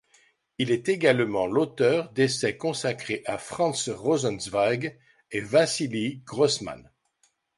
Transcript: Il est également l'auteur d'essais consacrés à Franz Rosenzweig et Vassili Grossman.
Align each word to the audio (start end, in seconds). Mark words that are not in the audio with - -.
Il 0.57 0.71
est 0.71 0.89
également 0.89 1.45
l'auteur 1.45 2.11
d'essais 2.13 2.57
consacrés 2.57 3.21
à 3.27 3.37
Franz 3.37 3.91
Rosenzweig 3.91 4.97
et 5.31 5.41
Vassili 5.41 6.23
Grossman. 6.25 6.89